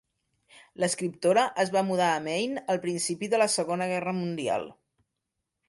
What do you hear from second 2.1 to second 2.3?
a